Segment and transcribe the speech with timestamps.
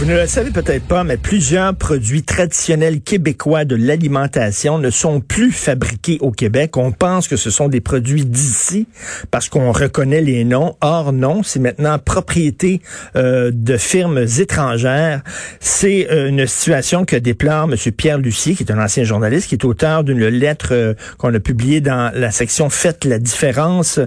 [0.00, 5.20] Vous ne le savez peut-être pas, mais plusieurs produits traditionnels québécois de l'alimentation ne sont
[5.20, 6.78] plus fabriqués au Québec.
[6.78, 8.86] On pense que ce sont des produits d'ici
[9.30, 10.74] parce qu'on reconnaît les noms.
[10.80, 12.80] Or, non, c'est maintenant propriété
[13.14, 15.20] euh, de firmes étrangères.
[15.60, 17.76] C'est euh, une situation que déplore M.
[17.92, 21.40] Pierre Lucier, qui est un ancien journaliste, qui est auteur d'une lettre euh, qu'on a
[21.40, 24.00] publiée dans la section Faites la différence,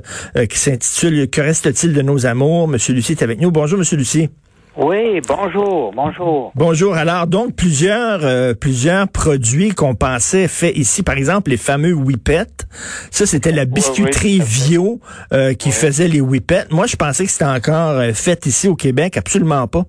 [0.50, 2.64] qui s'intitule Que reste-t-il de nos amours?
[2.64, 2.80] M.
[2.96, 3.52] Lucier est avec nous.
[3.52, 3.86] Bonjour, M.
[3.96, 4.32] Lucier.
[4.76, 6.52] Oui, bonjour, bonjour.
[6.56, 6.96] Bonjour.
[6.96, 11.04] Alors, donc, plusieurs, euh, plusieurs produits qu'on pensait faits ici.
[11.04, 12.66] Par exemple, les fameux Whippets.
[13.12, 15.00] Ça, c'était la biscuiterie Vio
[15.32, 16.72] euh, qui faisait les Whippets.
[16.72, 19.16] Moi, je pensais que c'était encore euh, fait ici au Québec.
[19.16, 19.84] Absolument pas.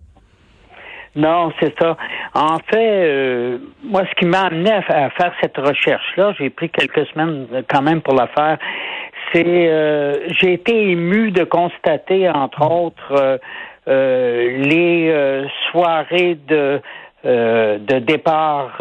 [1.16, 1.96] Non, c'est ça.
[2.34, 7.46] En fait, moi, ce qui m'a amené à, faire cette recherche-là, j'ai pris quelques semaines
[7.70, 8.58] quand même pour la faire,
[9.32, 13.38] c'est j'ai été ému de constater, entre autres, euh,
[13.86, 16.80] les euh, soirées de
[17.26, 18.78] euh, de départ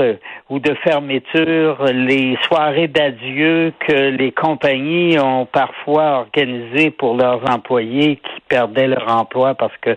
[0.49, 8.17] ou de fermeture, les soirées d'adieu que les compagnies ont parfois organisées pour leurs employés
[8.17, 9.95] qui perdaient leur emploi parce que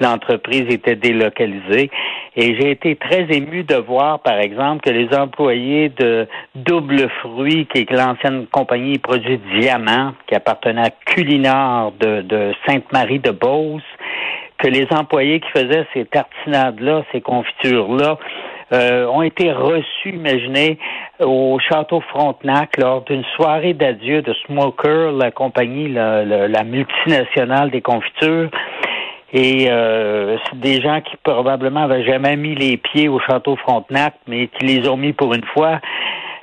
[0.00, 1.90] l'entreprise était délocalisée.
[2.36, 7.66] Et j'ai été très ému de voir, par exemple, que les employés de Double Fruit,
[7.72, 13.82] qui est l'ancienne compagnie produit Diamant, qui appartenait à Culinard de, de Sainte-Marie-de-Beauce,
[14.58, 18.18] que les employés qui faisaient ces tartinades-là, ces confitures-là,
[18.72, 20.78] euh, ont été reçus, imaginez,
[21.20, 28.50] au Château Frontenac lors d'une soirée d'adieu de Smoker, la compagnie, la, multinationale des confitures.
[29.32, 34.48] Et euh, des gens qui probablement avaient jamais mis les pieds au Château Frontenac, mais
[34.48, 35.80] qui les ont mis pour une fois.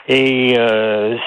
[0.08, 1.18] Et euh,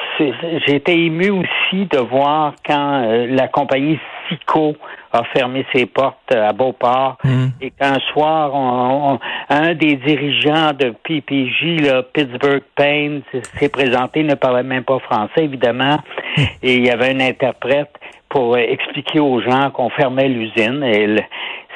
[0.68, 4.76] été ému aussi de voir quand euh, la compagnie Sico
[5.12, 7.46] a fermé ses portes à Beauport hmm.
[7.60, 9.18] et qu'un soir,
[9.48, 13.22] un des dirigeants de PPJ, là, Pittsburgh Payne,
[13.58, 15.98] s'est présenté, ne parlait même pas français, évidemment,
[16.36, 16.42] hmm.
[16.62, 17.92] et il y avait un interprète
[18.28, 20.82] pour expliquer aux gens qu'on fermait l'usine.
[20.84, 21.16] Et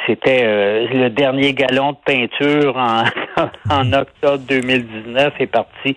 [0.07, 3.05] c'était euh, le dernier galon de peinture en,
[3.71, 5.97] en octobre 2019 est parti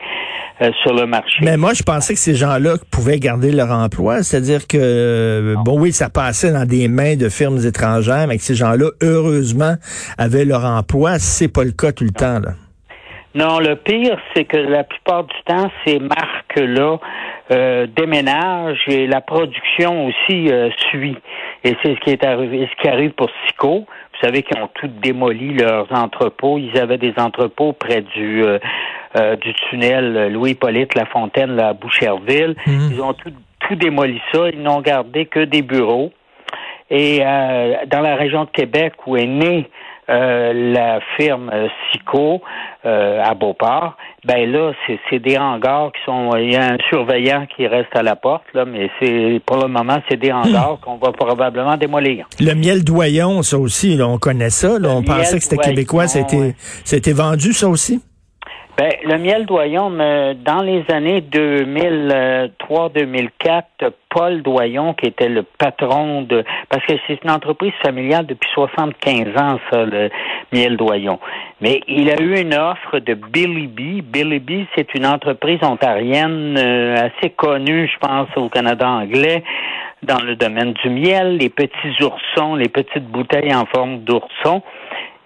[0.61, 1.39] euh, sur le marché.
[1.41, 4.23] Mais moi, je pensais que ces gens-là pouvaient garder leur emploi.
[4.23, 8.43] C'est-à-dire que, euh, bon, oui, ça passait dans des mains de firmes étrangères, mais que
[8.43, 9.75] ces gens-là, heureusement,
[10.17, 11.19] avaient leur emploi.
[11.19, 12.51] C'est pas le cas tout le temps, là.
[13.33, 16.99] Non, le pire, c'est que la plupart du temps, ces marques-là
[17.51, 20.49] euh, déménagent et la production aussi
[20.89, 21.17] suit.
[21.65, 23.85] Et c'est ce qui est arrivé, ce qui arrive pour Sico.
[24.15, 26.57] Vous savez qu'ils ont tout démoli leurs entrepôts.
[26.57, 32.55] Ils avaient des entrepôts près du euh, du tunnel Louis-Polyte Lafontaine là, à Boucherville.
[32.67, 32.89] Mhm.
[32.91, 33.31] Ils ont tout,
[33.61, 34.49] tout démoli ça.
[34.49, 36.11] Ils n'ont gardé que des bureaux.
[36.89, 39.69] Et euh, dans la région de Québec où est née
[40.09, 41.51] euh, la firme
[41.91, 42.41] Sico
[42.83, 44.71] à Beauport, ben là,
[45.09, 46.35] c'est des hangars qui sont.
[46.38, 49.67] Il y a un surveillant qui reste à la porte, là, mais c'est pour le
[49.67, 52.27] moment, c'est des hangars qu'on va probablement démolir.
[52.39, 54.77] Le miel doyon, ça aussi, on connaît ça.
[54.83, 56.07] on pensait que c'était québécois.
[56.07, 58.01] Ça a été vendu, ça aussi?
[58.78, 63.63] Ben, le miel Doyon, dans les années 2003-2004,
[64.09, 66.44] Paul Doyon, qui était le patron de...
[66.68, 70.09] Parce que c'est une entreprise familiale depuis 75 ans, ça, le
[70.52, 71.22] miel Doyon.
[71.62, 74.02] Mais il a eu une offre de Billy B.
[74.03, 79.42] Billy B, c'est une entreprise ontarienne euh, assez connue, je pense, au Canada anglais,
[80.04, 84.62] dans le domaine du miel, les petits oursons, les petites bouteilles en forme d'ourson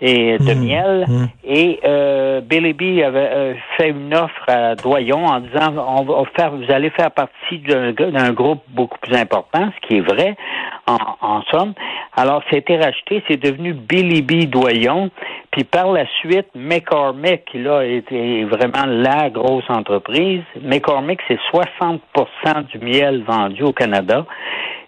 [0.02, 0.66] et de mmh.
[0.66, 1.06] miel.
[1.08, 1.26] Mmh.
[1.44, 6.24] Et euh, Billy B avait euh, fait une offre à Doyon en disant on va
[6.36, 10.36] faire, vous allez faire partie d'un groupe beaucoup plus important, ce qui est vrai
[10.88, 11.74] en, en somme.
[12.16, 15.12] Alors, c'était racheté, c'est devenu Billy B Doyon.
[15.52, 20.44] Puis par la suite, McCormick, qui là était vraiment la grosse entreprise.
[20.62, 22.00] McCormick, c'est 60%
[22.72, 24.26] du miel vendu au Canada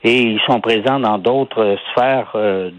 [0.03, 2.71] et ils sont présents dans d'autres sphères euh,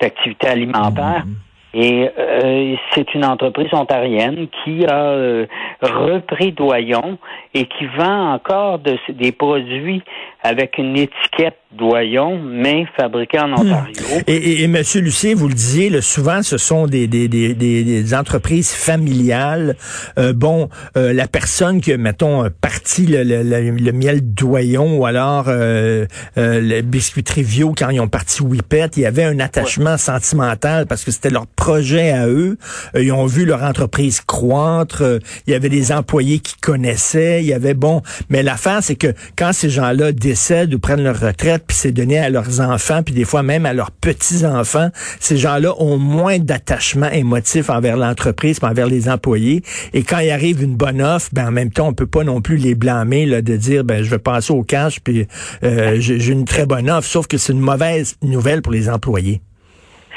[0.00, 1.24] d'activité alimentaire.
[1.26, 1.51] Mmh.
[1.74, 5.46] Et euh, c'est une entreprise ontarienne qui a euh,
[5.80, 7.18] repris Doyon
[7.54, 10.02] et qui vend encore de, des produits
[10.42, 13.94] avec une étiquette Doyon, mais fabriqués en Ontario.
[14.26, 17.54] Et, et, et Monsieur Lucier, vous le disiez, le, souvent ce sont des, des, des,
[17.54, 19.76] des entreprises familiales.
[20.18, 25.46] Euh, bon, euh, la personne qui, mettons, parti le, le, le, miel Doyon ou alors
[25.48, 29.96] euh, euh, le biscuit Trivio quand ils ont parti Whippet, il y avait un attachement
[29.96, 32.58] sentimental parce que c'était leur projet à eux.
[32.94, 35.02] Euh, ils ont vu leur entreprise croître.
[35.46, 37.42] il y avait des employés qui connaissaient.
[37.42, 41.18] Il y avait bon, mais l'affaire c'est que quand ces gens-là décèdent ou prennent leur
[41.18, 45.36] retraite, puis c'est donné à leurs enfants, puis des fois même à leurs petits-enfants, ces
[45.36, 49.62] gens-là ont moins d'attachement émotif envers l'entreprise, envers les employés.
[49.92, 52.40] Et quand il arrive une bonne offre, ben en même temps, on peut pas non
[52.40, 55.26] plus les blâmer là, de dire ben je vais passer au cash, puis
[55.64, 59.42] euh, j'ai une très bonne offre, sauf que c'est une mauvaise nouvelle pour les employés.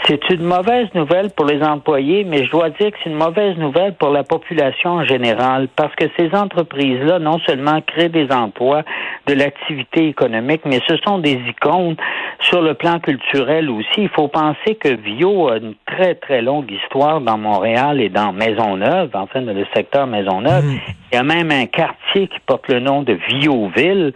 [0.07, 3.57] C'est une mauvaise nouvelle pour les employés, mais je dois dire que c'est une mauvaise
[3.57, 8.83] nouvelle pour la population en général, parce que ces entreprises-là, non seulement créent des emplois,
[9.25, 11.95] de l'activité économique, mais ce sont des icônes
[12.39, 14.03] sur le plan culturel aussi.
[14.03, 18.31] Il faut penser que Vio a une très, très longue histoire dans Montréal et dans
[18.31, 20.65] Maisonneuve, enfin, dans le secteur Maisonneuve.
[20.65, 20.79] Mmh.
[21.11, 24.13] Il y a même un quartier qui porte le nom de Viauville.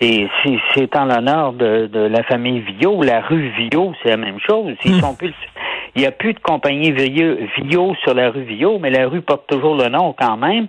[0.00, 0.28] Et
[0.74, 3.02] c'est en l'honneur de, de, la famille Vio.
[3.02, 4.74] La rue Vio, c'est la même chose.
[4.84, 5.00] Ils mmh.
[5.00, 5.34] sont plus
[5.94, 9.48] il n'y a plus de compagnie Vio sur la rue Vio, mais la rue porte
[9.48, 10.68] toujours le nom quand même.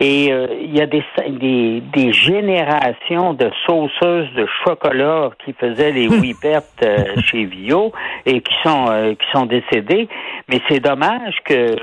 [0.00, 5.92] Et euh, il y a des, des, des, générations de sauceuses de chocolat qui faisaient
[5.92, 7.92] les whippets euh, chez Vio
[8.26, 10.08] et qui sont euh, qui sont décédées.
[10.48, 11.76] Mais c'est dommage que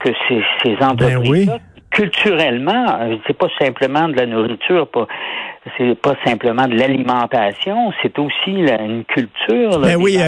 [0.00, 1.52] que ces, ces ben entreprises
[1.94, 5.06] culturellement, c'est pas simplement de la nourriture, pas
[5.78, 9.80] c'est pas simplement de l'alimentation, c'est aussi une culture.
[9.80, 10.18] ben oui,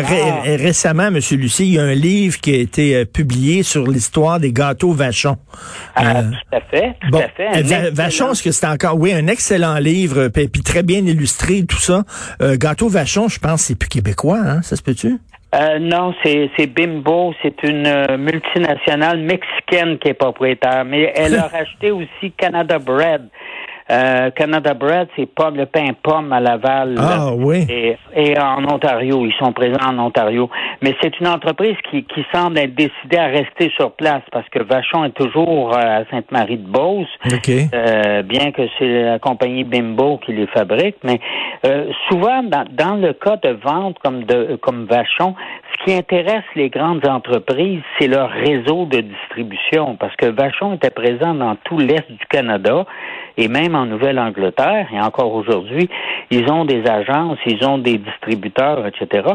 [0.44, 1.18] récemment, M.
[1.32, 4.92] Lucie, il y a un livre qui a été euh, publié sur l'histoire des gâteaux
[4.92, 5.36] Vachon.
[5.94, 7.74] Ah, euh, tout à fait, tout à fait.
[7.74, 11.76] Euh, Vachon, est-ce que c'est encore, oui, un excellent livre, puis, très bien illustré, tout
[11.76, 12.04] ça.
[12.40, 15.18] Euh, gâteau Vachon, je pense, c'est plus québécois, hein, ça se peut-tu?
[15.56, 21.90] Euh, non, c'est Bimbo, c'est une multinationale mexicaine qui est propriétaire, mais elle a racheté
[21.90, 23.28] aussi Canada Bread.
[23.88, 26.96] Euh, Canada Bread, c'est pomme, le pain pomme à Laval.
[26.98, 27.66] Ah oui.
[28.14, 30.50] Et, en Ontario, ils sont présents en Ontario.
[30.82, 34.60] Mais c'est une entreprise qui, qui semble être décidée à rester sur place parce que
[34.62, 37.06] Vachon est toujours euh, à Sainte-Marie-de-Beauce.
[37.48, 41.20] Euh, bien que c'est la compagnie Bimbo qui les fabrique, mais
[41.64, 45.34] euh, souvent dans, dans, le cas de vente comme de comme Vachon,
[45.72, 50.90] ce qui intéresse les grandes entreprises, c'est leur réseau de distribution parce que Vachon était
[50.90, 52.84] présent dans tout l'est du Canada
[53.36, 55.88] et même en Nouvelle-Angleterre, et encore aujourd'hui,
[56.30, 59.28] ils ont des agences, ils ont des distributeurs, etc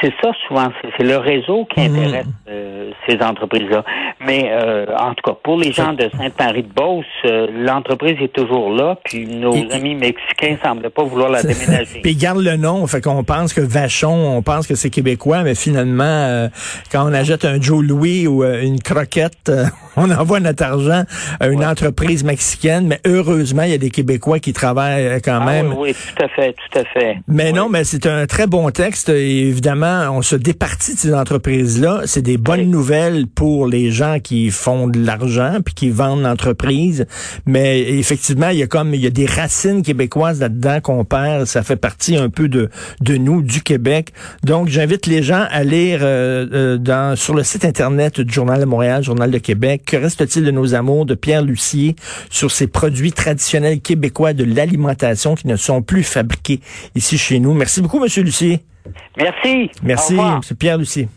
[0.00, 1.96] c'est ça souvent, c'est le réseau qui mhm.
[1.96, 3.84] intéresse euh, ces entreprises-là.
[4.20, 8.98] Mais euh, en tout cas, pour les gens de Sainte-Marie-de-Beauce, euh, l'entreprise est toujours là,
[9.04, 12.00] puis nos amis mexicains semblent pas vouloir la déménager.
[12.02, 15.54] puis garde le nom, fait qu'on pense que Vachon, on pense que c'est québécois, mais
[15.54, 16.48] finalement,
[16.92, 19.50] quand on achète un Joe Louis ou une croquette,
[19.96, 21.04] on envoie notre argent
[21.40, 25.46] à une entreprise mexicaine, mais heureusement, il y a des Québécois qui travaillent quand ah
[25.46, 25.74] même.
[25.76, 27.18] Oui, tout à fait, tout à fait.
[27.28, 32.02] Mais non, mais c'est un très bon texte, évidemment on se départit de ces entreprises-là.
[32.06, 37.06] C'est des bonnes nouvelles pour les gens qui font de l'argent puis qui vendent l'entreprise.
[37.46, 41.46] Mais effectivement, il y a comme il y a des racines québécoises là-dedans qu'on perd.
[41.46, 42.70] Ça fait partie un peu de
[43.00, 44.12] de nous, du Québec.
[44.44, 48.60] Donc, j'invite les gens à lire euh, euh, dans sur le site internet du Journal
[48.60, 49.82] de Montréal, Journal de Québec.
[49.86, 51.96] Que reste-t-il de nos amours de Pierre Lucier
[52.30, 56.60] sur ces produits traditionnels québécois de l'alimentation qui ne sont plus fabriqués
[56.94, 57.54] ici chez nous.
[57.54, 58.62] Merci beaucoup, Monsieur Lucier.
[59.16, 59.70] Merci.
[59.82, 60.40] Merci, M.
[60.58, 61.08] Pierre Lucie.